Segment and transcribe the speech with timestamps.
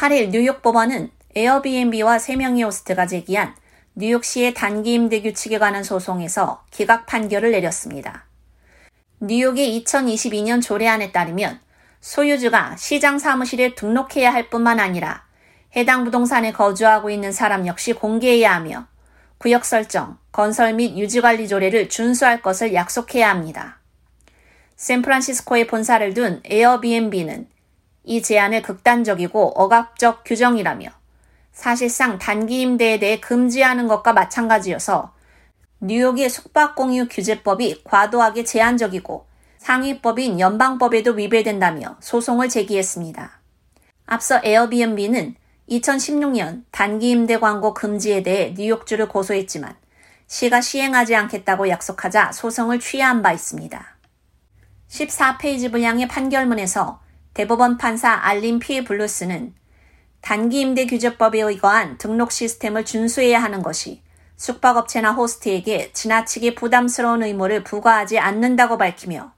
[0.00, 3.54] 8일 뉴욕 법원은 에어비앤비와 3명의 호스트가 제기한
[3.96, 8.24] 뉴욕시의 단기 임대 규칙에 관한 소송에서 기각 판결을 내렸습니다.
[9.20, 11.60] 뉴욕의 2022년 조례안에 따르면
[12.00, 15.26] 소유주가 시장 사무실에 등록해야 할 뿐만 아니라
[15.76, 18.86] 해당 부동산에 거주하고 있는 사람 역시 공개해야 하며
[19.36, 23.80] 구역 설정, 건설 및 유지관리 조례를 준수할 것을 약속해야 합니다.
[24.76, 27.59] 샌프란시스코에 본사를 둔 에어비앤비는
[28.04, 30.90] 이 제안을 극단적이고 억압적 규정이라며
[31.52, 35.12] 사실상 단기 임대에 대해 금지하는 것과 마찬가지여서
[35.80, 39.26] 뉴욕의 숙박공유 규제법이 과도하게 제한적이고
[39.58, 43.40] 상위법인 연방법에도 위배된다며 소송을 제기했습니다.
[44.06, 45.36] 앞서 에어비앤비는
[45.68, 49.76] 2016년 단기 임대 광고 금지에 대해 뉴욕주를 고소했지만
[50.26, 53.96] 시가 시행하지 않겠다고 약속하자 소송을 취하한 바 있습니다.
[54.88, 57.00] 14페이지 분량의 판결문에서
[57.34, 59.54] 대법원 판사 알린 피 블루스는
[60.20, 64.02] 단기 임대 규제법에 의거한 등록 시스템을 준수해야 하는 것이
[64.36, 69.32] 숙박업체나 호스트에게 지나치게 부담스러운 의무를 부과하지 않는다고 밝히며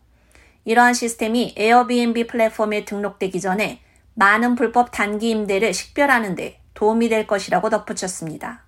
[0.64, 3.82] 이러한 시스템이 에어비앤비 플랫폼에 등록되기 전에
[4.14, 8.64] 많은 불법 단기 임대를 식별하는 데 도움이 될 것이라고 덧붙였습니다.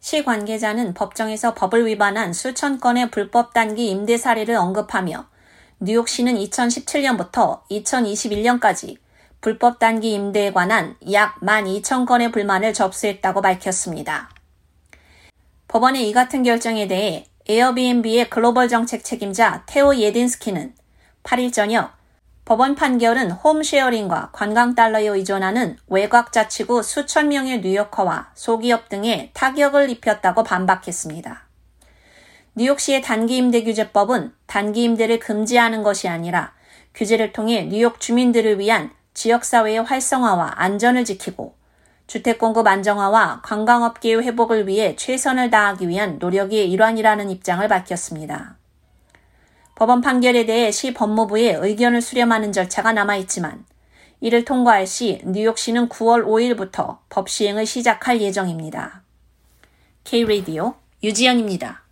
[0.00, 5.28] 시 관계자는 법정에서 법을 위반한 수천 건의 불법 단기 임대 사례를 언급하며
[5.80, 8.96] 뉴욕시는 2017년부터 2021년까지
[9.40, 14.28] 불법 단기 임대에 관한 약 12,000건의 불만을 접수했다고 밝혔습니다.
[15.68, 20.74] 법원의 이 같은 결정에 대해 에어비앤비의 글로벌 정책 책임자 테오 예딘스키는
[21.22, 21.92] 8일 저녁
[22.44, 30.42] 법원 판결은 홈쉐어링과 관광 달러에 의존하는 외곽 자치구 수천 명의 뉴요커와 소기업 등에 타격을 입혔다고
[30.42, 31.47] 반박했습니다.
[32.58, 36.54] 뉴욕시의 단기임대 규제법은 단기임대를 금지하는 것이 아니라
[36.92, 41.54] 규제를 통해 뉴욕 주민들을 위한 지역사회의 활성화와 안전을 지키고
[42.08, 48.56] 주택 공급 안정화와 관광업계의 회복을 위해 최선을 다하기 위한 노력의 일환이라는 입장을 밝혔습니다.
[49.76, 53.66] 법원 판결에 대해 시 법무부의 의견을 수렴하는 절차가 남아있지만
[54.20, 59.04] 이를 통과할 시 뉴욕시는 9월 5일부터 법 시행을 시작할 예정입니다.
[60.02, 60.74] K-Radio
[61.04, 61.87] 유지연입니다.